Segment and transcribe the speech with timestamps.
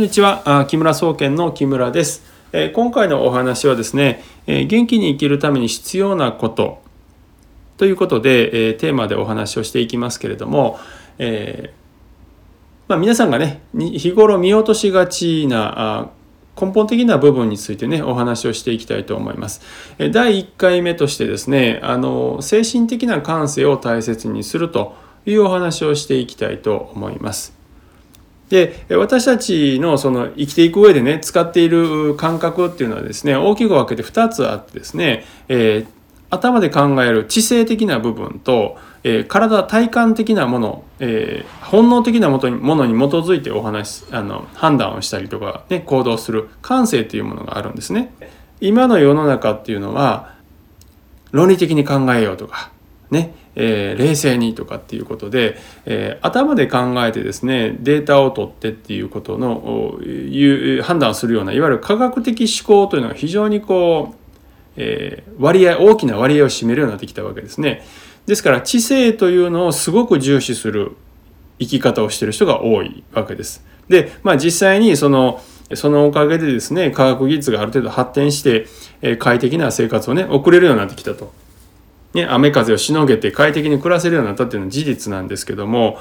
[0.00, 2.22] こんにちは木村総研の木村です、
[2.72, 6.82] 今回のお話はですね、元気に生きるために必要なこと
[7.76, 10.78] ということで、テーマでお話をしていきますけれども、
[11.18, 11.74] え
[12.88, 16.08] まあ、皆さんがね日頃見落としがちな
[16.58, 19.60] 根本的な部分についてねお話をしていきたいと思います。
[19.98, 24.94] 第1回目としてですねあの精神的な感性を大切にすると
[25.26, 27.59] いうお話をしていきたいと思います。
[28.50, 35.86] で私たちのその生きていく上でね使っている感覚っていうのはですね大きく分けて2つあってですね、えー、
[36.30, 48.12] 頭で考える知性的な部分と、えー、体体感的なもの、えー、本能的なものに基づいてお話あの判断をしたりとか、ね、行動する感性というものがあるんですね。
[48.60, 50.34] 今の世の中っていうのは
[51.30, 52.72] 論理的に考えようとか
[53.10, 64.16] ねえー、冷静にとかっていうことで、えー、頭で考えてですねデータを取ってっていうことのいう判断をするようないわゆる科学的思考というのが非常にこう、
[64.76, 67.84] えー、割合大きな割合を占めるようになってきたわけですね。
[68.26, 70.92] ですから知性というのをすごく重視する
[71.58, 73.64] 生き方をしてる人が多いわけです。
[73.88, 75.42] で、まあ、実際にその
[75.74, 78.66] そのおかげでですね科学技術がある程度発展して、
[79.02, 81.32] え快適な生活をね送れるようになってきたと。
[82.12, 85.98] ね、雨風をしのげて快適に暮らせるようになったっていうのは事実なんですけども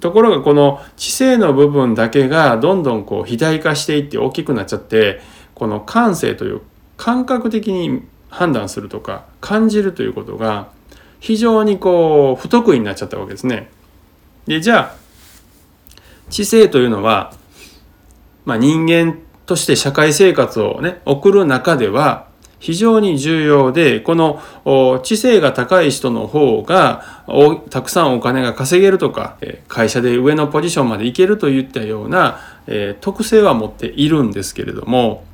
[0.00, 5.22] ところがこの知性の部分だけがどんどんこう肥大化していって大きくなっちゃって
[5.54, 6.60] この感性という
[6.98, 10.68] 感覚的に判断するとか感じるということが
[11.20, 13.70] 非常にこう不得意になっちゃったわけですね。
[14.46, 15.04] でじゃあ
[16.28, 17.32] 知性というのは、
[18.44, 22.23] まあ、人間として社会生活をね送る中では
[22.64, 24.40] 非常に重要で、この
[25.02, 27.04] 知性が高い人の方が
[27.68, 29.36] たくさんお金が稼げるとか、
[29.68, 32.40] 会社で上のポジションまで行けるといったような、
[33.02, 35.24] 特性は持っているんですけれども、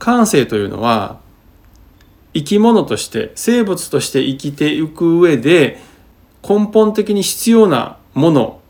[0.00, 1.18] 感性というのは
[2.34, 5.78] 生き物として生物として生きていく上で
[6.42, 8.60] 根本的に必要なもの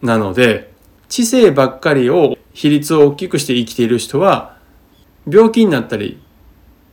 [0.00, 0.72] なので
[1.10, 4.55] 知性ばっかりを比率を大きくして生きている人は
[5.26, 6.20] 病気になったり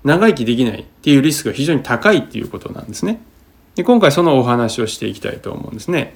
[0.04, 3.22] 長生きできないっていうリスクが非常に高いっていうことなんですね。
[3.76, 6.14] で今回そのお話をしていきたいと思うんですね。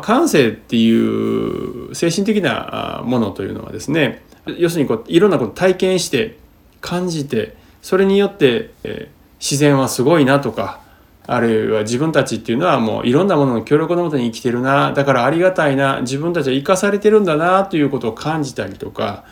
[0.00, 4.22] 感性っていう精神的なものというのはですね
[4.58, 6.38] 要するにこういろんなこと体験して
[6.80, 10.80] 感じてそれによって、え、自然はすごいなとか
[11.26, 19.24] あるいは自分たちっていうのはもういろんなものの協力のもとに生きてるなだからありがたいな自分たちは生かされてるんだなということを感じたりとか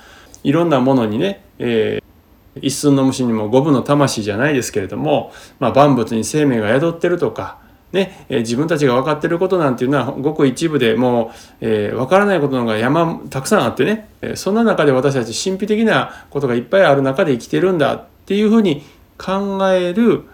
[0.45, 2.00] いろんなものにね、え
[2.62, 7.58] 一寸の虫にも五分の魂じゃないですけれども、まあ、万物に生命が宿ってるとか、
[7.92, 18.82] ねえ、自分たちが分かってることなんていうのはごく一部でもう、えー、分からないことのが山たくさんあってね、え、そんな中で私たち神秘的なことがいっぱいある中で生きてるんだっていうふうに
[19.16, 20.25] 考える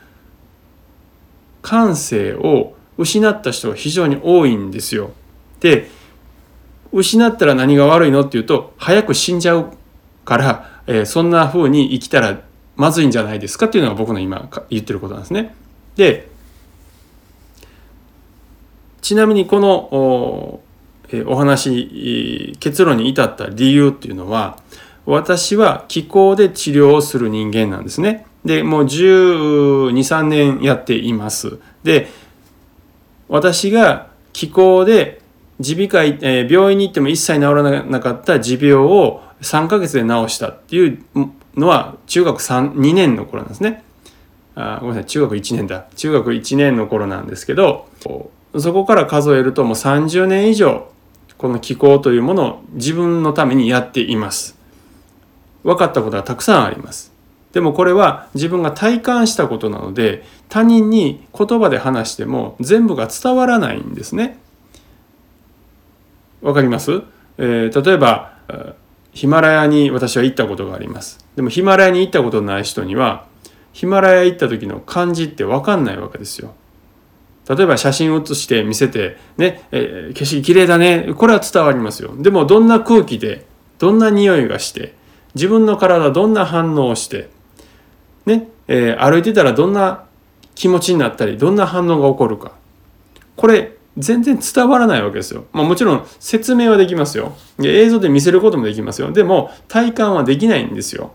[1.63, 5.11] 感性を失った人が非常に多いんですよ。
[5.61, 5.89] で
[6.93, 9.73] 失ったら何が悪いのっていうと早く死んじゃう
[10.25, 12.41] からえー、そんな風に生きたら
[12.77, 15.55] まずいんじゃないですかっていうのが僕の今言ってることなんですね。
[15.97, 16.29] で
[19.01, 20.61] ちなみにこのお,、
[21.09, 24.59] えー、お話結論に至った理由っていうのは
[25.07, 28.27] 私は気候で治療をする人間なんですね。
[28.45, 31.59] でもう1 2 3年やっています。
[31.83, 32.09] で
[33.29, 35.23] 私が気候で
[35.59, 41.05] 耳鼻科、えー、病院に行っても一切治らなかった持病を3ヶ月で治したっていう
[41.57, 43.85] のは中学3 2年の頃なんですね。
[44.55, 47.89] あごめんなさい中学1年だ中学1年の頃なんですけど
[48.57, 50.89] そこから数えるともう30年以上
[51.39, 54.57] この気候というものを自分のためにやっています。
[55.65, 57.13] 分かったことがたくさんあります。
[57.53, 64.39] でもこれは自分が体感したことなので他人に言葉で話しても全部が伝わらないんですね。
[66.43, 67.03] わかります、
[67.39, 68.35] えー、例えば
[69.15, 71.25] ヒマラヤに私は行ったことがあります。
[71.37, 73.27] でもヒマラヤに行ったことない人には
[73.73, 76.55] ヒマラヤ行った時の感じって分かんないわけですよ。
[77.49, 82.15] 例えば写真を写して見せてね、えー、景色綺麗だねこれは伝わりますよ。
[82.17, 83.47] でもどんな空気で
[83.79, 84.95] どんな匂いがして
[85.35, 87.29] 自分の体どんな反応をして
[88.27, 90.05] ね、えー、歩いてたらどんな
[90.55, 92.53] 気持ちになったりどんな反応が起こるか
[93.37, 95.45] これ全然伝わらないわけですよ。
[95.53, 97.81] まあ、もちろん説明はできますよで。
[97.81, 99.13] 映像で見せることもできますよ。
[99.13, 101.13] でも体感はできないんですよ。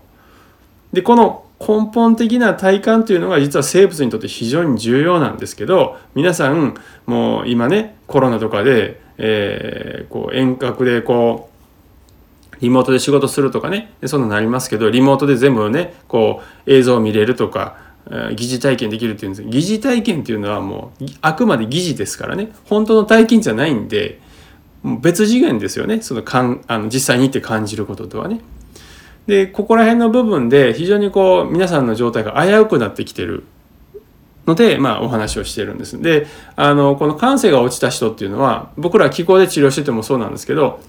[0.92, 6.74] で、この根本的な体感というのが実は生物にとって非常に重要なんですけど皆さん
[7.04, 11.50] もう今ねコロナとかで、えー、こう遠隔でこ
[12.54, 17.76] うリモートで仕事するとかねそんなのなりますけどリモートで全部ねこう映像を見れるとか
[18.34, 24.20] 疑似体験できるっていうんです疑似体験っていうのはもうあくまで疑似ですからね本当の体験じゃないんで
[24.82, 28.40] 別次元ですよねそのかんあの実際に行って感じることとはね。
[29.26, 33.44] でここら辺の部分で非常にこう皆さんの状態が危うくなってきてる
[34.46, 36.00] ので、まあ、お話をしてるんです。
[36.00, 36.26] で
[36.56, 40.80] あのこの感性が落ちた人っていうのは僕ら気候で治療しててもそうなんですけど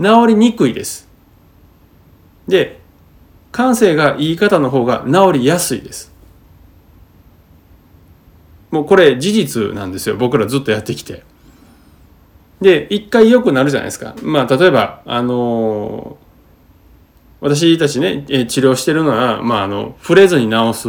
[0.00, 1.08] 治りにくいです。
[2.48, 2.80] で
[3.50, 6.15] 感性がいい方の方が治りやすいです。
[8.70, 11.22] もうこれ事実なんですよ僕らずっとやってきて。
[12.60, 14.14] で一回良くなるじゃないですか。
[14.22, 16.16] まあ例えばあの
[17.40, 20.88] 私たちね治療してるのは、まあ、あの触れずに治す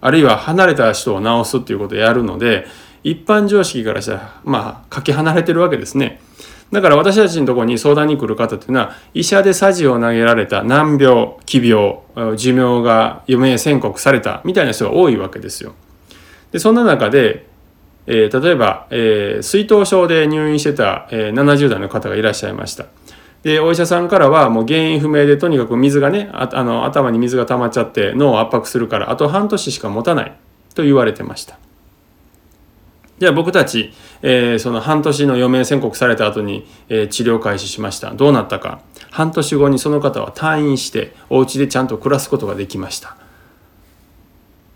[0.00, 2.66] あるいは離れた人を治すっていうことをやるので
[3.02, 6.20] 一般常識からしたらまあかけ離れてるわけですね。
[6.70, 11.98] だから私たちのところに相談に来る方っていうのは医者でさじを投げられた難病奇病
[12.36, 15.74] 寿命が余命宣告されたみたいな人が多いわけですよ。
[16.52, 17.46] でそんな中で、
[18.06, 22.86] えー、例えば、えー、水頭症で入院してた、えー、70代の方がいらっしゃいました。
[23.42, 30.36] でお医者さんからはもう原因不明でとにかく水がねあの頭に水が溜まっちゃって脳を圧迫するからあと半年しか持たない
[30.74, 31.58] と言われてました。
[33.18, 33.92] じゃあ僕たち、
[34.22, 38.12] えー、その半年の余命宣告された後に、えー、治療開始しました。
[38.12, 38.80] どうなったか。
[39.10, 43.16] 半年後にその方は退院してお家でちゃんと暮らすことができました。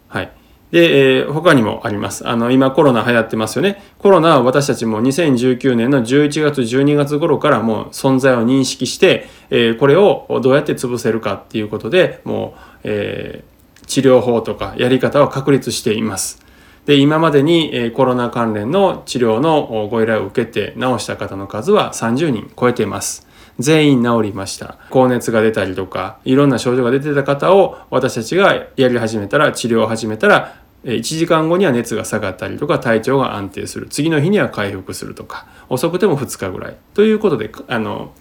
[0.09, 0.33] はい。
[0.73, 2.27] で、えー、他にもあります。
[2.27, 3.83] あの、今コロナ流行ってますよね。
[3.99, 16.41] コロナは私たちも2019年の11月、12月頃からもう存在を認識して、えー、これをどうやって潰せるかっていうことでもう、えー、治療法とかやり方を確立しています。
[16.87, 23.29] で今までにコロナ関連の治療のご依頼を受けて治した方の数は30人超えています。
[23.59, 24.79] 全員治りました。
[24.91, 33.87] 高熱が出たりとか、いろんな症状が出てた方を私たちがやり始めたら、治療を始めたら、1時間後には熱が下がったりとか、体調が安定する。
[33.89, 36.77] 次の日には回復するとか、遅くても2日ぐらい。
[36.95, 38.13] ということで、あの、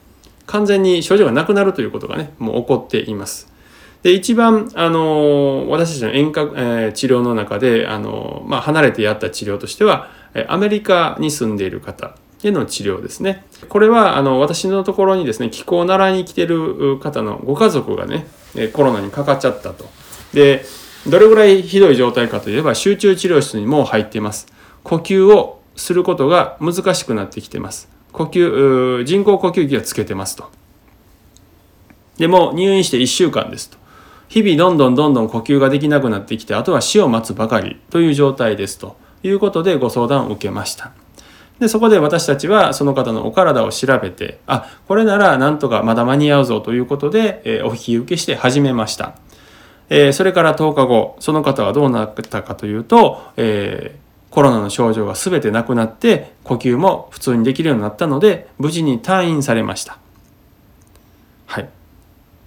[0.45, 3.51] 完全に症状がなくなるということがね、もう起こっています。
[4.03, 10.09] で一番あの私たちの遠隔、えー、治療の中であの、まあ、離れてやった治療としては
[10.47, 13.45] アメリカに住んでいる方への治療ですね。
[13.69, 18.25] これはあの私のところにですね気候を習いに来ている方のご家族がね
[18.73, 19.87] コロナにかかっちゃったと。
[20.33, 20.65] で
[21.07, 24.47] どれぐらいひどい状態かといえば集中治療室にもう入っています。
[24.83, 27.89] 呼吸をすることが難しくなってきてます。
[28.11, 30.49] 呼吸人工呼吸器をつけてますと。
[32.17, 33.81] でも入院して1週間ですと。
[34.31, 40.93] 日々どんどんどんどん呼吸ができなくなってきてあとは死を待つばかりという状態ですということでご相談を受けました
[41.59, 49.15] でそこで私たちはその方のお体を調べてあこれならなんとかまだ間に合うぞということで、え、お引き受けして始めました、
[49.93, 59.99] えー、それから10日後その方はどうなったかというと、えー、コロナの症状が全てなくなって呼吸も普通にできるようになったので無事に退院されました。
[61.45, 61.69] はい。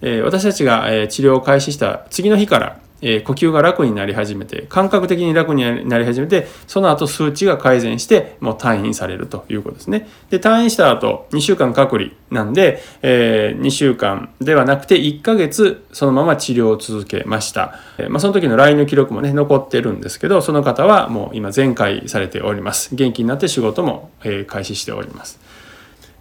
[0.01, 10.09] え私たちが、え治療を開始した次の日から、え呼吸が楽になり始めて感覚的に楽になり始めてその後数値が改善してもう退院されるということですね。
[10.31, 17.79] で退院した後2週間隔離なんで、えー、2週間ではなくて1ヶ月そのまま治療を続けました。
[17.99, 22.95] えー、まあ、その時の LINE の記録もね残ってるんですけどその方はもう今全開されております。
[22.95, 25.39] 元気になって仕事も、え開始しております。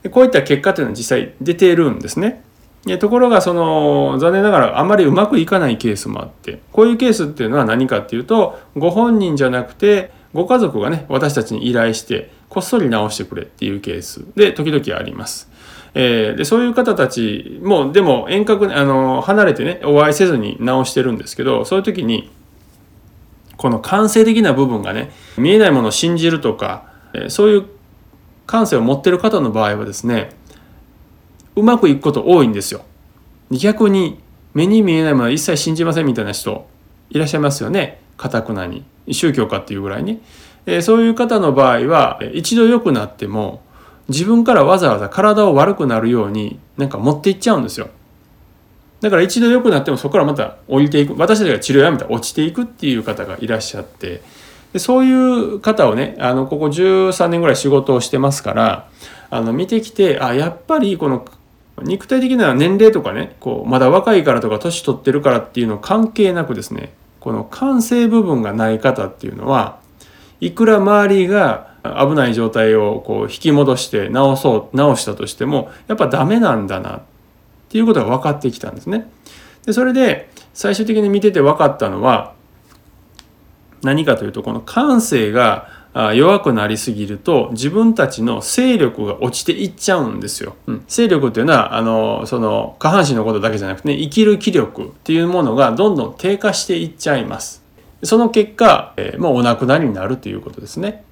[0.03, 2.43] でこういった結果というのは実際出ているんですね。
[2.85, 15.49] でところがその残念ながらあまりうまくいかないケースもあってこういうケースっていうのは何かっていうとご本人じゃなくてご家族がね私たちに依頼してこっそり直してくれっていうケースで時々あります。
[15.95, 22.31] えー、でそういう方たちもでも遠隔あの離れてねお会いせずに直してるんですけどそういう時に
[23.57, 27.65] この感性的な部分がね見えないものを信じるとか、え、そういう
[28.47, 30.31] 感性を持ってる方の場合はですね
[31.55, 32.83] うまくいくこと多いんですよ。
[33.51, 34.19] 逆に
[34.53, 36.67] 目に見えないものは一切信じませんみたいな人
[37.09, 38.01] いらっしゃいますよね。
[38.17, 38.83] かたくなに。
[39.11, 40.21] 宗教かっていうぐらいに。
[40.65, 43.61] え、そういう方の場合は一度良くなっても
[44.09, 47.89] 自分からわざわざ体を悪くなるようになんか持っていっちゃうんですよ。
[49.03, 54.21] だから一度良くなってもそこからまた降りていく私たちが治療やめたら落ちていくっていう方がいらっしゃって
[54.71, 58.89] でそういう方をねあのここ13年ぐらい仕事をしてますから
[59.29, 61.25] あの見てきてあやっぱりこの
[61.83, 69.79] 肉体的な年齢とかねこうまだ若いからとか年取ってるからっていうの関係なくですねこの感性部分がない方っていうのは
[70.41, 77.01] いくら周りが危ない状態をこう引き戻して直そう直したとしてもやっぱダメなんだなっ
[77.73, 79.09] っていうことが分かってきたんですね。
[79.65, 82.35] でそれで最終的に見てて分かったのは
[83.81, 90.55] 何かというとこの感性が弱くなりすぎると自分たちの勢力が落ちていっちゃうんですよ。
[90.65, 97.63] うん、勢力っていうのはあのその下半身のことだけじゃなくて、ね、生きる気力っていうものがどんどん低下していっちゃいます。
[98.01, 101.03] その結果、えー、もうお亡くなりになるということですね。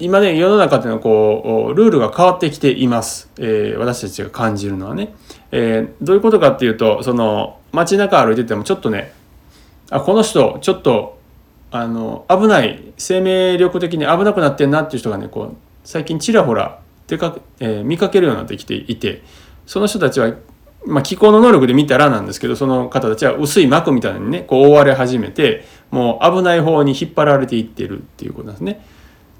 [0.00, 5.14] 今ね世の中っていうのはこうルールが変わってきています、えー、私たちが感じるのはね、
[5.52, 9.12] えー、どういうことかっていうとその街中歩いててもちょっとね
[9.90, 11.19] あこの人ちょっと
[11.70, 19.22] あの危ない生命力的に危なくなってんなっていう人がねこう最近ちらほら出か、えー、見かけるようになってきていて
[19.66, 20.34] その人たちは、
[20.84, 28.84] まあ、気候の能力で見たらなんですけどその方たちは薄い膜みたいなのにねこう覆われ始めてもう危ない方に引っ張られていってるっていうことなんですね。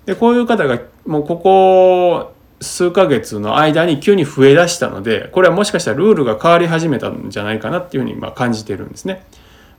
[0.06, 9.24] でこういう方がもうここ数ヶ月の間に急に増えだしたのでこれはもしかしたらルールが変わり始めたんじゃないかなっていうふうにま感じてるんですね。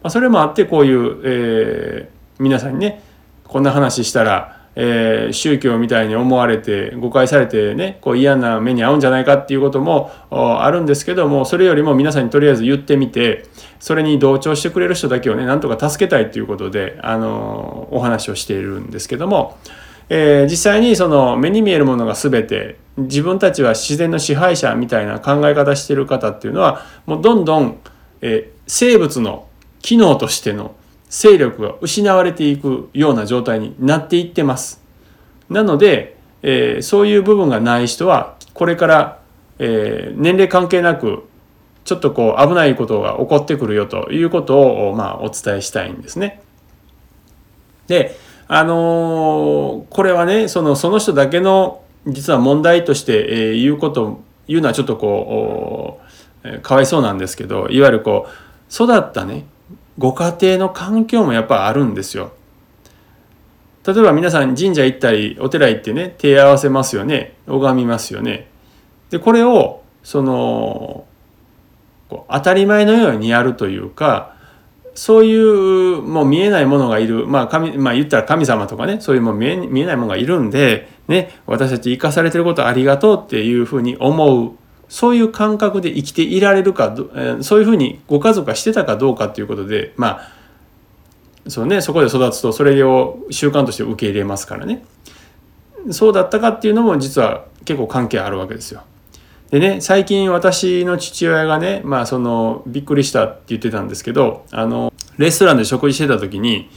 [0.03, 3.01] まあ、それもあってこういう、えー皆さんにね
[3.43, 13.45] こんな話したら、えー、宗教みたいに思われて誤解されてねこう嫌な目に遭うんじゃないかっていうこともあるんですけどもそれよりも皆さんにとりあえず言ってみて
[13.79, 19.57] それに同調してくれる人だけをねなんとか助けたいということで、あのお話をしているんですけども。
[20.13, 27.79] えー、実際にその目に見えるものが全て自分たちは自然の支配者みたいな考え方してる方っていうのはもうどんどん、
[28.19, 29.47] えー、生物の
[29.81, 30.75] 機能としての
[31.11, 34.81] 勢力が失われていくような状態になっていってます。
[35.49, 39.19] なので、えー、そういう部分がない人はこれから、
[39.59, 41.27] えー、年齢関係なく
[41.83, 46.41] ちょっとこう危ないことが起こってくるよということを、まあ、お伝えしたいんですね。
[47.87, 56.01] であのー、これはねそのその人だけの実は問題として、えー、言うこと言うのはちょっとこ
[56.43, 59.45] う、かわいそうなんですけどいわゆるこう育ったね
[60.01, 62.31] ご家庭の環境もやっぱあるんですよ。
[63.85, 68.47] 例えば皆さん神社行ったりお寺行ってね手合わせますよね拝みますよね。
[69.11, 71.05] でこれをその
[72.09, 74.35] こう当たり前のようにやるというか
[74.93, 84.51] そういうもう見えないものがいるまあ神まあ言ったら神様とかねそういうもう見え見えないものがいるんでね私たち生かされてることありがとうっていうふうに思う
[84.91, 86.93] そういう感覚で生きていられるか
[87.39, 94.83] そういうふうにご家族がしてたかどうかっていうことでまあそうねそこで育つとそれを習慣として受け入れますからね
[95.91, 98.83] そうだったかっていうのも実は結構関係あるわけですよ。
[99.49, 106.69] でね最近私の父親がねまあそのびっくりしたって言ってたんですけどあのレストランで食事してた時に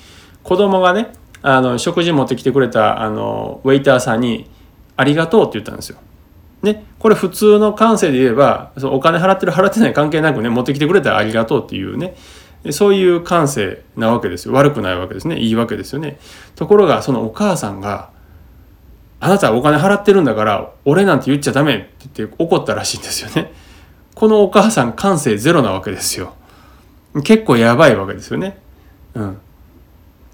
[0.45, 4.49] 子供がねあの食事持ってきてくれたあのウェイターさんに
[4.97, 5.99] 「ありがとう」って言ったんですよ。
[6.65, 12.17] ね、これ普通の感性で言えばそのお金払ってる払ってない関係なくね持ってきてくれたらありがとうっていうね
[12.71, 14.55] そういう感性なわけですよ。
[14.55, 15.39] 悪くないわけですね。
[15.39, 16.19] いいわけですよね。
[16.57, 18.11] ところがそのお母さんが
[19.21, 23.53] 「あなたはお金払ってるんだから俺なんて言っちゃダメ」って言って怒ったらしいんですよね。
[24.15, 26.35] このお母さん感性ゼロなわけですよ。
[27.23, 28.59] 結構やばいわけですよね。
[29.15, 29.39] うん。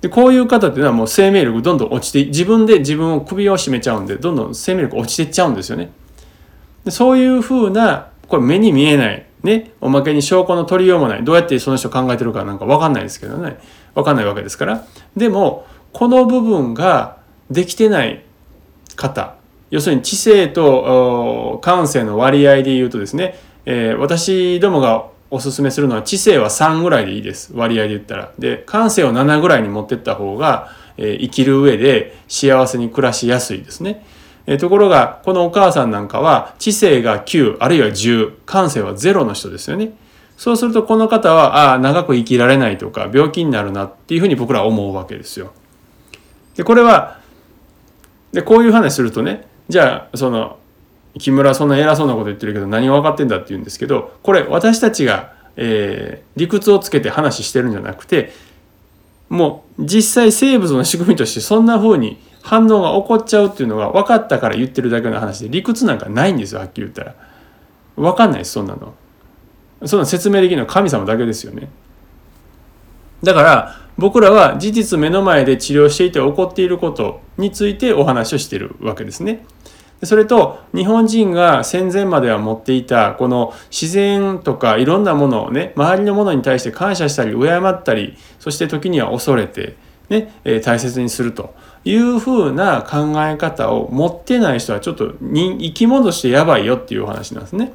[0.01, 5.91] でこういう方っていうのはもう生命力どんどん落ちて自分で自分を首を絞めちゃうんでどんどん生命力落ちていっちゃうんですよね。
[6.85, 11.25] でそういうふうなこれ目に見えないねおまけに証拠の取りようもない。
[11.25, 13.59] どうやってその人考えてるかなんか分かんないですけどね。
[13.95, 14.85] 分かんないわけですから。
[15.17, 17.19] でもこの部分が
[17.51, 18.25] できてない
[18.97, 19.35] 方
[19.71, 27.53] 要するに知性と感性の割合で言うとですね、えー、私どもがおすすめするのは知性は3ぐらいでいいです。
[27.55, 28.33] 割合で言ったら。
[28.39, 34.05] で感性を7ぐらいに持ってった方が、えー、生きる上で幸せに暮らしやすいですね。
[34.47, 39.93] えところがこのお母さんなんかは知性が9あるいは10感性は0の人ですよね。
[40.37, 45.53] そうするとこの方はああ長く生きられないとか病気になるなっていうふうに僕らは思うわけですよ。
[46.57, 47.21] でこれは
[48.33, 50.59] でこういう話するとねじゃあその
[51.19, 58.33] 木村そんな偉そうなこと言ってるけど何が分かってんだって言うんですけどこれ私たちが、えー、理屈をつけて話してるんじゃなくて
[59.29, 67.15] もう実際生物の仕組みとしてそんな風に反応が起こっちゃうっていうのが分かったから言ってるだけの話で理屈なんかないんですよはっきり言ったら。
[67.97, 68.95] 分かんないですそんなの。
[69.87, 71.69] そんな説明できるのは神様だけですよね。
[73.23, 79.45] だから僕らは事実目の前で治療していて起こっていることについてお話をしているわけですね。
[80.03, 89.77] それと日本人が戦前までは持っていたこの自然とかいろんなものをね周りのものに対して感謝したり敬ったりそして時には恐れて
[90.11, 91.55] ね、え大切にすると。
[91.85, 97.73] いうふうな考え方を持ってない人はちょっと生き物としてやばいよっていうお話なんですね。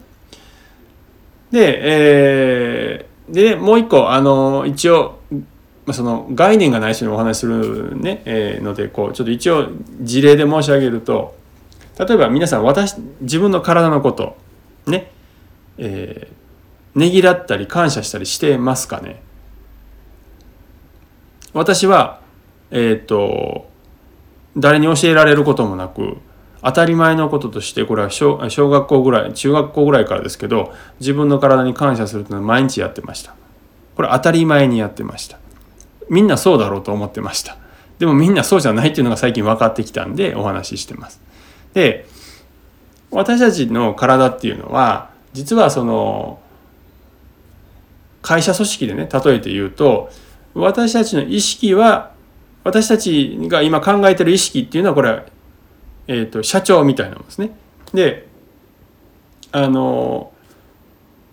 [1.52, 5.20] で,、えー、でもう一個あの一応
[5.92, 9.70] その概念がない人にお話しするね、えー、のでこうちょっと一応
[10.02, 11.36] 事例で申し上げると
[11.98, 14.38] 例えば皆さん私自分の体のこと
[14.88, 15.12] ね
[15.78, 19.22] えー、ねぎらったり感謝したりしてますかね？
[21.54, 22.22] 私は
[22.72, 23.70] えっ、ー、と
[24.58, 26.18] 誰に教えられることもなく
[26.62, 33.36] 当たり前のこととしてこれは小学校ぐらい中学校ぐらいからですけど自分の体に感謝するというのは毎日やってました。
[33.96, 35.38] これ当たり前にやってました。
[36.10, 37.58] みんなそうだろうと思ってました。
[38.00, 41.22] でもみんなそうじゃないっていうのが最近分かってきたんでお話ししてます。
[41.74, 42.08] で
[43.12, 46.40] 私たちの体っていうのは実はその
[48.22, 50.10] 会社組織でね例えて言うと
[50.56, 52.15] 私たちの意識は
[52.66, 55.24] 私たちが今考えてる意識っていうのはこれは、
[56.08, 57.52] えーと、社長みたいなものですね。
[57.94, 58.28] で
[59.52, 60.34] あの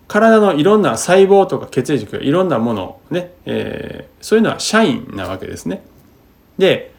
[0.07, 5.83] 体のいろんな細胞とか血液とかいろんなものね、えー、そういうのは社員なわけですね。
[6.59, 6.93] で、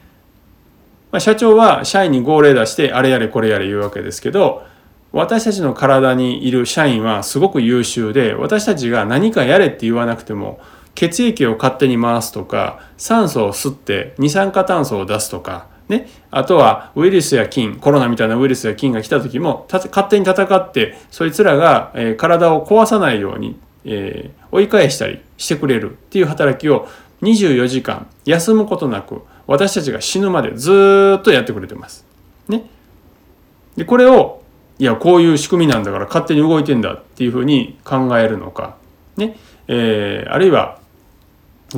[1.12, 4.66] まあ、社長は社員に号令出してあれやれこれやれ言うわけですけど
[5.12, 10.60] 私たちの体にいる社員はすごく優秀で私たちが何かやれって言わなくても
[10.96, 26.88] 血液を勝手に回すとか酸素を吸って二酸化炭素を出すとかね、あとはウイルスや菌コロナみたいなウイルスや菌が来た時も勝手に戦ってそいつらが、えー、体を壊さないように、えー、追い返したりしてくれるっていう働きを
[27.22, 32.06] 24時間休むことなく私たちが死ぬまでずっとやってくれてます。
[32.48, 32.66] ね、
[33.76, 34.42] でこれを
[34.80, 38.78] いやこういう仕組みなんだから勝手に動いてんだっていうふうに考えるのか、
[39.18, 39.38] ね。
[39.68, 40.80] えー、あるいは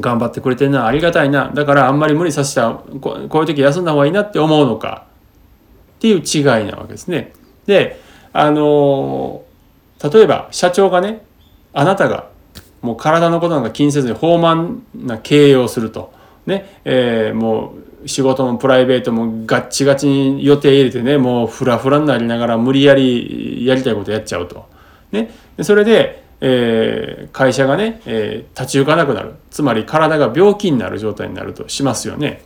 [0.02, 5.08] 頑張ってくれてるなありがたいなだからあんまり無理させたこういう時休んだ方がいいなって思うのか
[5.98, 7.34] っていう違いなわけですね。
[7.66, 8.00] で
[8.34, 9.44] あの
[10.03, 11.25] 例えば社長がね
[11.74, 12.29] あなたが
[12.81, 16.14] もう体のことなんか気にせずに放慢な経営をすると
[16.46, 24.68] ね、えー、もう仕事もプライベートもガッチガチに予定入れてねもうフラフラになりながら無理やりやりたいことやっちゃうと。
[25.12, 25.31] ね、
[25.62, 32.44] それでえー、会社がね、えー、立ち行かなくなるつまり体が病気になる状態になるとしますよね。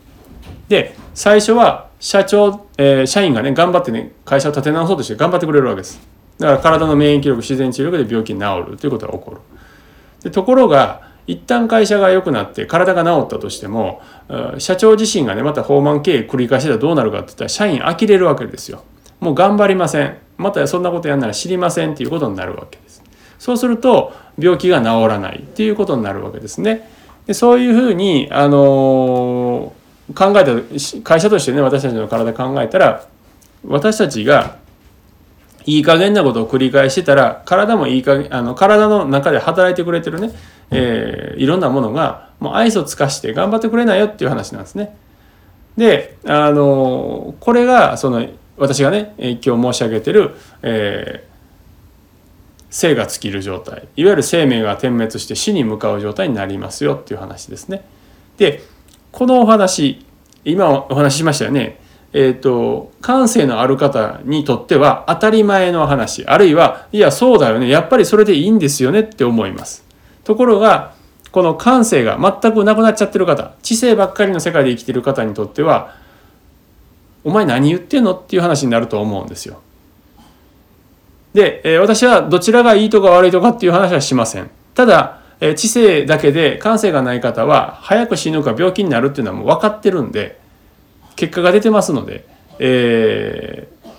[0.69, 5.99] で最初は社長、えー、社員がね頑張ってね会社を立て直そうとして頑張ってくれるわけです。
[6.37, 9.37] だから体の免疫力自然治癒力で病気に治るということが起こる。
[10.23, 14.01] でところが一旦会社が良くなって体が治ったとしても
[14.59, 18.85] 社長自身がねまた放満経営繰り返してたらどうなるかって言ったら社員呆れるわけですよ。
[19.19, 22.88] もう頑張りませんまたそんなことやんなら知りませんっていうことになるわけです。
[23.39, 26.89] そうすると病気が治らないっていうことになるわけですね。
[27.25, 29.73] でそういうふうに、あの
[30.15, 33.05] 考えた会社としてね私たちの体考えたら
[33.63, 34.57] 私たちが
[35.65, 40.31] いい加減なことを繰り返してたら体もいい加減あの体の中で働いてくれてるね、
[40.71, 44.97] えー、いろんなものがもう愛想つかして頑張ってくれないよっていう話なんですね。
[45.77, 48.25] であのこれがその
[48.57, 51.27] 私がね今日申し上げてる、え
[52.69, 57.83] 生が尽きる状態いわゆる生命が点滅して死に向かう状態になりますよっていう話ですね。
[58.37, 58.63] で
[59.11, 60.05] このお話
[60.45, 61.79] 今お話ししましたよね。
[62.11, 69.85] えーと、感性のある方にとっては当たり前の話あるいはいやそうだよねやっぱりそれでいいんですよねって思います。
[70.23, 70.95] ところが
[71.31, 75.95] この感性が全くなくなっちゃってる方知性ばっかりの世界で生きてる方にとっては
[77.23, 79.61] お前何言ってんのっていう話になると思うんですよ。
[81.33, 84.49] で、え私はどちらがいいとか悪いとかっていう話はしません。
[84.73, 90.39] ただ、え知性だけで感性がない方は早く死ぬか病気になるっていうのはもう分かってるんで
[91.15, 92.25] 結果が出てますので、
[92.59, 93.89] えー、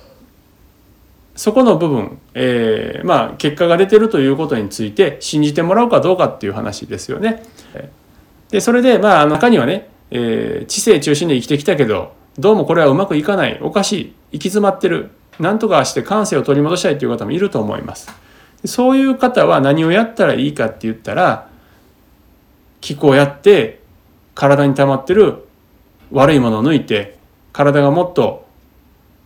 [1.35, 7.43] そこの部分、えー、まあ結果が出てるということについて信じてもらうかどうかっていう話ですよね。
[8.51, 18.11] でそれでまあ中にはね、えー、知性中心で生きてきたけどどうもこれはうまくいかないおかしい行き詰まってる何とかして感性を取り戻したいという方もいると思います。
[18.65, 21.49] そういう方は何をやったらいいかって言ったら
[22.81, 23.81] 気候をやって
[24.35, 25.47] 体に溜まってる
[26.11, 27.19] 悪いものを抜いて
[27.53, 28.47] 体がもっと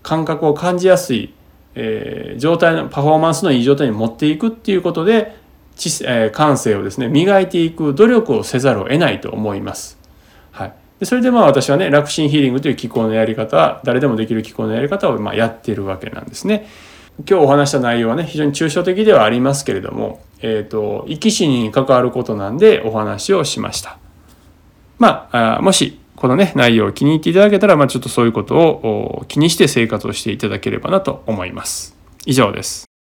[0.03, 1.35] 感覚を感じやすい、
[1.75, 5.37] えー、状態のパフォーマンスのいい状態に持っていくっていうことで
[5.77, 9.99] 知、えー、感性をですね磨いていく努力をせざるを得ないと思います。
[10.53, 16.67] はいでそれでまあ私はね楽心ヒーリングという機構のやり方誰でもできる機構のやり方をまあやっているわけなんですね。
[17.19, 23.99] 今日お話した内容はね非常に抽象的ではありますけれども、えーと、生き死に関わることなんでお話をしました。
[24.99, 31.97] まああもしこのね内容を気に入っていただけたら、まあ、ちょっとそういうことを気にして生活をしていただければなと思います。
[32.27, 32.94] 以上です。